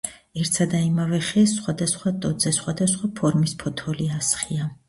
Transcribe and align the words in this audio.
ერთსა 0.43 0.65
და 0.71 0.79
იმავე 0.85 1.19
ხეს 1.27 1.53
სხვადასხვა 1.59 2.15
ტოტზე 2.25 2.55
სხვადასხვა 2.57 3.13
ფორმის 3.21 3.57
ფოთოლი 3.65 4.13
ასხია. 4.21 4.71